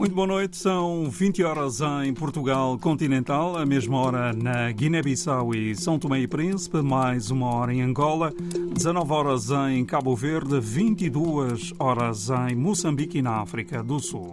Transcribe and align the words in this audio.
Muito 0.00 0.14
boa 0.14 0.26
noite, 0.26 0.56
são 0.56 1.10
20 1.10 1.44
horas 1.44 1.80
em 2.06 2.14
Portugal 2.14 2.78
continental, 2.78 3.58
a 3.58 3.66
mesma 3.66 3.98
hora 3.98 4.32
na 4.32 4.72
Guiné-Bissau 4.72 5.54
e 5.54 5.76
São 5.76 5.98
Tomé 5.98 6.20
e 6.20 6.26
Príncipe, 6.26 6.80
mais 6.80 7.30
uma 7.30 7.54
hora 7.54 7.74
em 7.74 7.82
Angola, 7.82 8.32
19 8.72 9.12
horas 9.12 9.50
em 9.70 9.84
Cabo 9.84 10.16
Verde, 10.16 10.58
22 10.58 11.74
horas 11.78 12.30
em 12.30 12.56
Moçambique 12.56 13.18
e 13.18 13.22
na 13.22 13.42
África 13.42 13.82
do 13.82 14.00
Sul. 14.00 14.32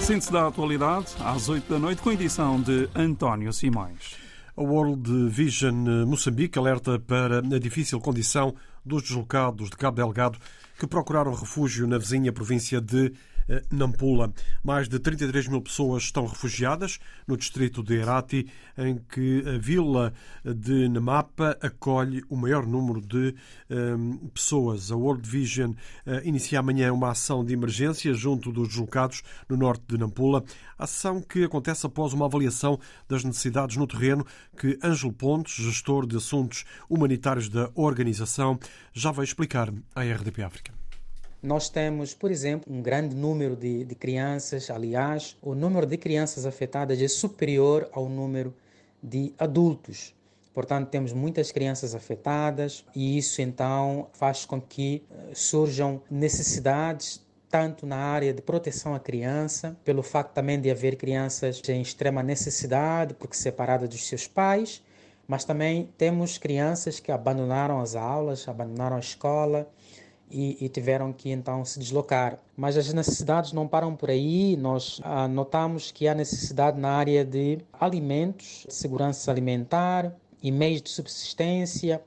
Síntese 0.00 0.32
da 0.32 0.46
atualidade, 0.46 1.08
às 1.22 1.50
8 1.50 1.70
da 1.70 1.78
noite, 1.78 2.00
com 2.00 2.10
edição 2.10 2.58
de 2.58 2.88
António 2.94 3.52
Simões. 3.52 4.25
A 4.58 4.62
World 4.62 5.28
Vision 5.28 6.06
Moçambique 6.06 6.58
alerta 6.58 6.98
para 6.98 7.40
a 7.40 7.58
difícil 7.58 8.00
condição 8.00 8.54
dos 8.82 9.02
deslocados 9.02 9.68
de 9.68 9.76
Cabo 9.76 9.96
Delgado 9.96 10.38
que 10.78 10.86
procuraram 10.86 11.34
refúgio 11.34 11.86
na 11.86 11.98
vizinha 11.98 12.32
província 12.32 12.80
de 12.80 13.08
eh, 13.08 13.12
Nampula. 13.70 14.32
Mais 14.62 14.88
de 14.88 14.98
33 14.98 15.48
mil 15.48 15.60
pessoas 15.60 16.04
estão 16.04 16.26
refugiadas 16.26 16.98
no 17.26 17.36
distrito 17.36 17.82
de 17.82 17.94
Herati, 17.94 18.46
em 18.76 18.98
que 18.98 19.42
a 19.46 19.58
vila 19.58 20.12
de 20.44 20.88
Namapa 20.88 21.56
acolhe 21.60 22.22
o 22.28 22.36
maior 22.36 22.66
número 22.66 23.00
de 23.00 23.34
um, 23.70 24.14
eh, 24.14 24.28
pessoas. 24.34 24.90
A 24.90 24.96
World 24.96 25.28
Vision 25.28 25.70
uh, 25.70 26.20
inicia 26.24 26.60
amanhã 26.60 26.92
uma 26.92 27.10
ação 27.10 27.44
de 27.44 27.52
emergência 27.52 28.12
junto 28.14 28.52
dos 28.52 28.68
deslocados 28.68 29.22
no 29.48 29.56
norte 29.56 29.84
de 29.88 29.98
Nampula. 29.98 30.44
Ação 30.78 31.20
que 31.20 31.44
acontece 31.44 31.86
após 31.86 32.12
uma 32.12 32.26
avaliação 32.26 32.78
das 33.08 33.24
necessidades 33.24 33.76
no 33.76 33.86
terreno 33.86 34.26
que 34.58 34.78
Ângelo 34.82 35.12
Pontes, 35.12 35.54
gestor 35.54 36.06
de 36.06 36.16
assuntos 36.16 36.64
humanitários 36.88 37.48
da 37.48 37.70
organização, 37.74 38.58
já 38.92 39.10
vai 39.10 39.24
explicar 39.24 39.72
à 39.94 40.02
RDP 40.02 40.42
África. 40.42 40.75
Nós 41.42 41.68
temos, 41.68 42.14
por 42.14 42.30
exemplo, 42.30 42.72
um 42.72 42.80
grande 42.82 43.14
número 43.14 43.54
de, 43.54 43.84
de 43.84 43.94
crianças. 43.94 44.70
Aliás, 44.70 45.36
o 45.42 45.54
número 45.54 45.86
de 45.86 45.96
crianças 45.96 46.46
afetadas 46.46 47.00
é 47.00 47.08
superior 47.08 47.88
ao 47.92 48.08
número 48.08 48.54
de 49.02 49.32
adultos. 49.38 50.14
Portanto, 50.54 50.88
temos 50.88 51.12
muitas 51.12 51.52
crianças 51.52 51.94
afetadas 51.94 52.84
e 52.94 53.18
isso 53.18 53.42
então 53.42 54.08
faz 54.14 54.46
com 54.46 54.58
que 54.58 55.04
eh, 55.10 55.32
surjam 55.34 56.00
necessidades 56.10 57.22
tanto 57.50 57.86
na 57.86 57.96
área 57.96 58.32
de 58.32 58.40
proteção 58.40 58.94
à 58.94 58.98
criança, 58.98 59.76
pelo 59.84 60.02
facto 60.02 60.32
também 60.32 60.58
de 60.58 60.70
haver 60.70 60.96
crianças 60.96 61.60
em 61.68 61.82
extrema 61.82 62.22
necessidade 62.22 63.12
porque 63.14 63.36
separadas 63.36 63.88
dos 63.88 64.06
seus 64.06 64.26
pais, 64.26 64.82
mas 65.28 65.44
também 65.44 65.90
temos 65.98 66.38
crianças 66.38 67.00
que 67.00 67.12
abandonaram 67.12 67.78
as 67.78 67.94
aulas, 67.94 68.48
abandonaram 68.48 68.96
a 68.96 69.00
escola, 69.00 69.70
e, 70.30 70.64
e, 70.64 70.68
tiveram 70.68 71.12
que 71.12 71.30
então 71.30 71.64
se 71.64 71.78
deslocar. 71.78 72.38
Mas 72.56 72.76
as 72.76 72.92
necessidades 72.92 73.52
não 73.52 73.68
param 73.68 73.94
por 73.94 74.10
aí. 74.10 74.56
Nós 74.56 75.00
ah, 75.04 75.28
notamos 75.28 75.92
que 75.92 76.08
há 76.08 76.14
necessidade 76.14 76.78
na 76.80 76.90
área 76.90 77.24
de 77.24 77.58
alimentos, 77.72 78.64
de 78.66 78.74
segurança 78.74 79.30
alimentar 79.30 80.12
e 80.42 80.50
meios 80.50 80.82
de 80.82 80.90
subsistência. 80.90 82.02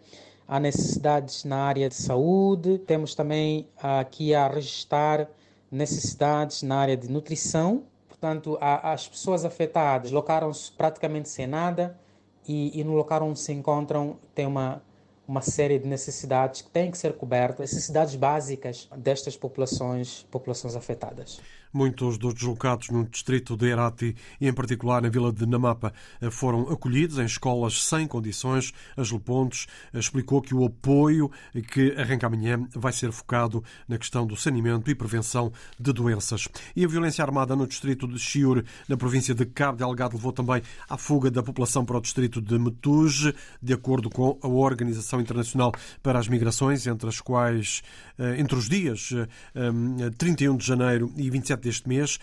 Há 0.47 0.59
necessidades 0.59 1.43
na 1.43 1.63
área 1.63 1.87
de 1.87 1.95
saúde. 1.95 2.79
Temos 2.79 3.15
também 3.15 3.67
aqui 3.81 4.33
a 4.33 4.47
registrar 4.47 5.29
necessidades 5.71 6.63
na 6.63 6.77
área 6.77 6.97
de 6.97 7.09
nutrição. 7.09 7.83
Portanto, 8.07 8.57
a, 8.59 8.91
as 8.91 9.07
pessoas 9.07 9.45
afetadas 9.45 10.11
locaram-se 10.11 10.71
praticamente 10.71 11.29
sem 11.29 11.47
nada 11.47 11.97
e, 12.47 12.79
e 12.79 12.83
no 12.83 12.93
local 12.95 13.23
onde 13.23 13.39
se 13.39 13.53
encontram 13.53 14.17
tem 14.33 14.45
uma 14.45 14.81
uma 15.29 15.41
série 15.41 15.77
de 15.77 15.87
necessidades 15.87 16.63
que 16.63 16.71
têm 16.71 16.89
que 16.89 16.97
ser 16.97 17.13
cobertas, 17.13 17.71
necessidades 17.71 18.15
básicas 18.15 18.89
destas 18.97 19.37
populações, 19.37 20.25
populações 20.31 20.75
afetadas. 20.75 21.39
Muitos 21.71 22.17
dos 22.17 22.33
deslocados 22.33 22.89
no 22.89 23.05
distrito 23.05 23.55
de 23.55 23.67
Herati 23.67 24.15
e, 24.41 24.47
em 24.47 24.53
particular, 24.53 25.03
na 25.03 25.09
vila 25.09 25.31
de 25.31 25.45
Namapa, 25.45 25.93
foram 26.31 26.61
acolhidos 26.61 27.19
em 27.19 27.25
escolas 27.25 27.83
sem 27.83 28.07
condições. 28.07 28.73
Angelo 28.97 29.19
Pontes 29.19 29.67
explicou 29.93 30.41
que 30.41 30.55
o 30.55 30.65
apoio 30.65 31.29
que 31.71 31.93
arranca 31.95 32.25
amanhã 32.25 32.67
vai 32.73 32.91
ser 32.91 33.11
focado 33.11 33.63
na 33.87 33.99
questão 33.99 34.25
do 34.25 34.35
saneamento 34.35 34.89
e 34.89 34.95
prevenção 34.95 35.53
de 35.79 35.93
doenças. 35.93 36.47
E 36.75 36.83
a 36.83 36.87
violência 36.87 37.23
armada 37.23 37.55
no 37.55 37.67
distrito 37.67 38.07
de 38.07 38.17
Chiure, 38.17 38.65
na 38.87 38.97
província 38.97 39.35
de 39.35 39.45
Cabo 39.45 39.77
Delgado, 39.77 40.15
levou 40.15 40.31
também 40.31 40.63
à 40.89 40.97
fuga 40.97 41.29
da 41.29 41.43
população 41.43 41.85
para 41.85 41.99
o 41.99 42.01
distrito 42.01 42.41
de 42.41 42.57
Metuge, 42.57 43.35
de 43.61 43.73
acordo 43.73 44.09
com 44.09 44.39
a 44.41 44.47
Organização 44.47 45.18
Internacional 45.19 45.71
para 46.01 46.19
as 46.19 46.27
Migrações, 46.27 46.85
entre 46.87 47.07
as 47.07 47.19
quais, 47.19 47.81
eh, 48.17 48.39
entre 48.39 48.55
os 48.55 48.69
dias 48.69 49.09
31 50.17 50.53
eh, 50.53 50.57
de 50.57 50.65
janeiro 50.65 51.11
e 51.15 51.29
27 51.29 51.61
deste 51.61 51.87
mês, 51.87 52.19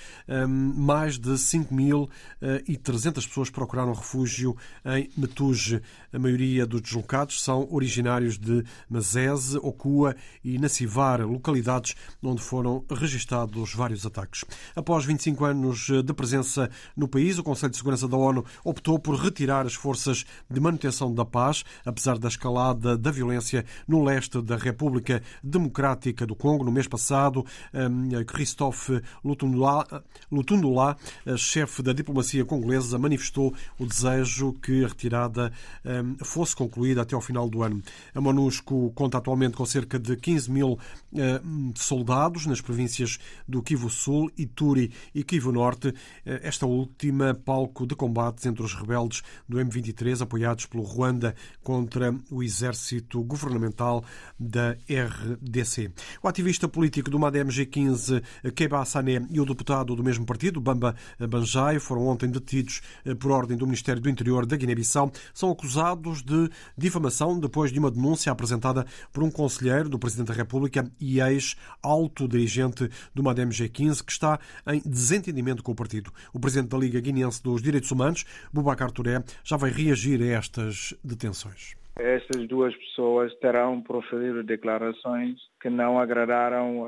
mais 0.75 1.19
de 1.19 1.31
5.300 1.31 2.09
eh, 2.43 3.13
pessoas 3.15 3.51
procuraram 3.51 3.93
refúgio 3.93 4.57
em 4.85 5.11
Metuge. 5.17 5.81
A 6.13 6.19
maioria 6.19 6.67
dos 6.67 6.81
deslocados 6.81 7.43
são 7.43 7.67
originários 7.71 8.39
de 8.39 8.65
Mazese, 8.89 9.59
Okua 9.59 10.15
e 10.45 10.59
Nacivar, 10.59 11.21
localidades 11.21 11.95
onde 12.23 12.43
foram 12.43 12.85
registados 12.91 13.75
vários 13.75 14.07
ataques. 14.07 14.45
Após 14.75 15.05
25 15.05 15.45
anos 15.45 15.89
de 16.05 16.13
presença 16.15 16.71
no 16.97 17.09
país, 17.09 17.39
o 17.39 17.43
Conselho 17.43 17.71
de 17.71 17.77
Segurança 17.77 18.09
da 18.09 18.17
ONU 18.17 18.45
optou 18.65 18.99
por 18.99 19.17
retirar 19.17 19.67
as 19.67 19.75
forças 19.75 20.25
de 20.51 20.61
manutenção 20.61 21.13
da 21.15 21.25
paz, 21.25 21.65
apesar 21.85 22.19
da 22.19 22.29
escalada 22.29 22.86
da 22.95 23.11
violência 23.11 23.65
no 23.89 24.05
leste 24.05 24.43
da 24.43 24.57
República 24.57 25.23
Democrática 25.43 26.27
do 26.27 26.37
Congo. 26.37 26.63
No 26.63 26.71
mês 26.71 26.87
passado, 26.87 27.47
hum, 27.73 28.11
Christophe 28.27 29.01
Lutundula, 29.25 30.97
chefe 31.39 31.83
da 31.83 31.95
diplomacia 31.95 32.45
congolesa, 32.45 32.99
manifestou 32.99 33.55
o 33.79 33.87
desejo 33.87 34.53
que 34.53 34.85
a 34.85 34.89
retirada 34.89 35.51
hum, 35.85 36.17
fosse 36.23 36.55
concluída 36.55 37.01
até 37.01 37.15
ao 37.15 37.21
final 37.23 37.49
do 37.49 37.63
ano. 37.63 37.83
A 38.15 38.21
MONUSCO 38.21 38.93
conta 38.95 39.17
atualmente 39.17 39.57
com 39.57 39.65
cerca 39.65 39.99
de 39.99 40.17
15 40.17 40.51
mil 40.51 40.79
hum, 41.13 41.73
soldados 41.75 42.45
nas 42.45 42.61
províncias 42.61 43.19
do 43.49 43.63
Kivu 43.63 43.89
Sul, 43.89 44.31
Ituri 44.37 44.93
e 45.15 45.25
Kivu 45.25 45.53
Norte, 45.53 45.95
eh, 46.25 46.41
esta 46.43 46.67
última 46.67 47.35
palco 47.35 47.87
de 47.87 47.95
combates 47.95 48.45
entre 48.45 48.63
os 48.63 48.75
rebeldes 48.75 49.23
do 49.49 49.59
M23 49.59 50.21
apoiados 50.21 50.67
pelo 50.67 50.83
Ruanda 50.83 51.35
contra 51.63 52.15
o 52.31 52.43
exército 52.43 52.76
governamental 53.25 54.05
da 54.39 54.77
RDC. 54.89 55.91
O 56.23 56.29
ativista 56.29 56.69
político 56.69 57.11
do 57.11 57.19
MADEM 57.19 57.47
G15, 57.47 58.23
Keba 58.55 58.85
Sané, 58.85 59.27
e 59.31 59.41
o 59.41 59.45
deputado 59.45 59.95
do 59.95 60.05
mesmo 60.05 60.25
partido, 60.27 60.61
Bamba 60.61 60.95
Banjai, 61.29 61.79
foram 61.79 62.07
ontem 62.07 62.29
detidos 62.29 62.81
eh, 63.05 63.15
por 63.15 63.31
ordem 63.31 63.57
do 63.57 63.67
Ministério 63.67 64.01
do 64.01 64.11
Interior 64.11 64.47
da 64.47 64.57
Guiné-Bissau. 64.57 65.13
São 65.33 65.51
acusados 65.51 66.23
de 66.23 66.51
difamação 66.77 67.39
depois 67.39 67.73
de 67.73 67.79
uma 67.79 67.91
denúncia 67.91 68.31
apresentada 68.31 68.87
por 69.13 69.23
um 69.23 69.31
conselheiro 69.31 69.89
do 69.89 69.99
Presidente 69.99 70.29
da 70.29 70.35
República 70.35 70.91
e 71.01 71.21
ex-alto 71.21 72.29
dirigente 72.29 72.89
do 73.15 73.23
MADEM 73.23 73.49
G15, 73.49 74.03
que 74.03 74.13
está 74.13 74.39
em 74.67 74.81
desentendimento 74.85 75.63
com 75.63 75.73
o 75.73 75.75
partido. 75.75 76.13
O 76.33 76.41
Presidente 76.41 76.69
da 76.71 76.79
Liga 76.79 77.01
Guineense 77.01 77.43
dos 77.43 77.63
Direitos 77.63 77.91
Humanos, 77.91 78.25
Bubacar 78.53 78.91
Touré, 78.91 79.23
já 79.45 79.57
vai 79.57 79.71
reagir 79.71 80.23
a 80.23 80.27
estas 80.27 80.95
detenções. 81.03 81.86
Estas 81.99 82.47
duas 82.47 82.77
pessoas 82.77 83.35
terão 83.37 83.81
proferido 83.81 84.43
declarações 84.43 85.39
que 85.61 85.71
não 85.71 85.99
agradaram 85.99 86.83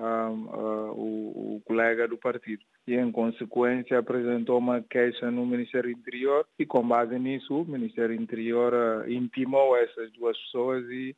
o, 0.92 1.56
o, 1.56 1.62
colega 1.64 2.06
do 2.06 2.18
partido. 2.18 2.62
E, 2.86 2.94
em 2.94 3.10
consequência, 3.10 3.98
apresentou 3.98 4.58
uma 4.58 4.82
queixa 4.82 5.30
no 5.30 5.46
Ministério 5.46 5.90
Interior 5.90 6.46
e, 6.58 6.66
com 6.66 6.86
base 6.86 7.18
nisso, 7.18 7.62
o 7.62 7.64
Ministério 7.64 8.14
Interior 8.14 8.74
uh, 8.74 9.10
intimou 9.10 9.76
essas 9.76 10.12
duas 10.12 10.36
pessoas 10.38 10.84
e, 10.90 11.16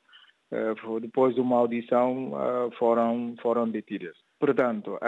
uh, 0.53 1.01
depois 1.01 1.35
de 1.35 1.41
uma 1.41 1.57
audição, 1.57 2.33
uh, 2.33 2.71
foram, 2.79 3.35
foram 3.43 3.69
detidas. 3.69 4.17
Portanto, 4.39 4.99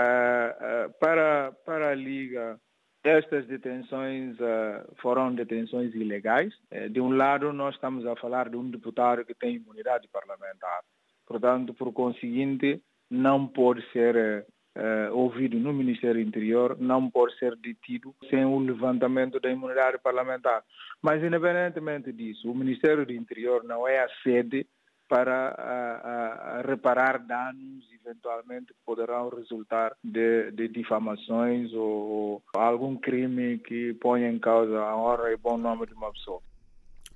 para, 1.00 1.52
para 1.64 1.90
a 1.90 1.94
Liga 1.94 2.58
estas 3.04 3.46
detenções 3.46 4.38
uh, 4.38 4.94
foram 5.00 5.34
detenções 5.34 5.94
ilegais. 5.94 6.52
Uh, 6.70 6.88
de 6.88 7.00
um 7.00 7.10
lado, 7.10 7.52
nós 7.52 7.74
estamos 7.74 8.06
a 8.06 8.16
falar 8.16 8.48
de 8.48 8.56
um 8.56 8.70
deputado 8.70 9.24
que 9.24 9.34
tem 9.34 9.56
imunidade 9.56 10.08
parlamentar. 10.08 10.80
Portanto, 11.26 11.74
por 11.74 11.92
conseguinte, 11.92 12.82
não 13.10 13.46
pode 13.46 13.82
ser 13.90 14.46
uh, 14.76 15.16
ouvido 15.16 15.58
no 15.58 15.72
Ministério 15.72 16.20
Interior, 16.20 16.76
não 16.78 17.10
pode 17.10 17.36
ser 17.38 17.56
detido 17.56 18.14
sem 18.30 18.44
o 18.44 18.58
levantamento 18.58 19.40
da 19.40 19.50
imunidade 19.50 19.98
parlamentar. 19.98 20.62
Mas, 21.00 21.22
independentemente 21.22 22.12
disso, 22.12 22.50
o 22.50 22.54
Ministério 22.54 23.04
do 23.04 23.12
Interior 23.12 23.64
não 23.64 23.86
é 23.86 24.00
a 24.00 24.08
sede 24.22 24.66
para 25.12 25.48
a, 25.58 26.58
a, 26.58 26.62
reparar 26.62 27.18
danos 27.18 27.84
eventualmente 28.02 28.68
que 28.68 28.80
poderão 28.82 29.28
resultar 29.28 29.94
de, 30.02 30.50
de 30.52 30.68
difamações 30.68 31.70
ou, 31.74 31.82
ou 31.82 32.42
algum 32.54 32.96
crime 32.96 33.58
que 33.58 33.92
ponha 34.00 34.30
em 34.30 34.38
causa 34.38 34.80
a 34.80 34.96
honra 34.96 35.30
e 35.30 35.36
bom 35.36 35.58
nome 35.58 35.86
de 35.86 35.92
uma 35.92 36.10
pessoa. 36.10 36.40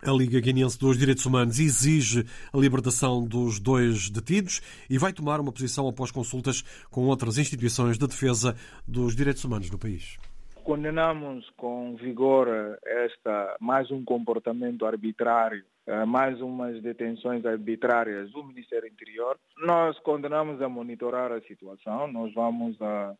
A 0.02 0.12
Liga 0.12 0.38
Guineense 0.40 0.78
dos 0.78 0.98
Direitos 0.98 1.24
Humanos 1.24 1.58
exige 1.58 2.26
a 2.52 2.58
libertação 2.58 3.24
dos 3.24 3.58
dois 3.58 4.10
detidos 4.10 4.60
e 4.90 4.98
vai 4.98 5.10
tomar 5.10 5.40
uma 5.40 5.50
posição 5.50 5.88
após 5.88 6.10
consultas 6.10 6.60
com 6.90 7.06
outras 7.06 7.38
instituições 7.38 7.96
de 7.96 8.06
defesa 8.06 8.54
dos 8.86 9.16
direitos 9.16 9.42
humanos 9.42 9.70
no 9.70 9.78
país. 9.78 10.18
Condenamos 10.62 11.48
com 11.56 11.96
vigor 11.96 12.46
esta 12.84 13.56
mais 13.58 13.90
um 13.90 14.04
comportamento 14.04 14.84
arbitrário, 14.84 15.64
mais 16.06 16.40
umas 16.40 16.82
detenções 16.82 17.46
arbitrárias 17.46 18.30
do 18.32 18.42
Ministério 18.42 18.88
Interior. 18.88 19.38
Nós 19.58 19.98
condenamos 20.00 20.60
a 20.60 20.68
monitorar 20.68 21.30
a 21.30 21.40
situação. 21.42 22.08
Nós 22.08 22.34
vamos 22.34 22.80
a, 22.82 23.14